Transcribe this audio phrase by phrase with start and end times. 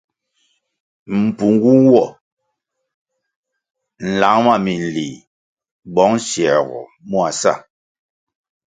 [1.21, 2.03] Mpungu nwo
[4.07, 5.15] nlang ma minlih
[5.93, 7.53] bong siergoh mua sa.